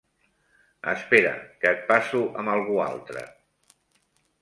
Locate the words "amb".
2.45-2.57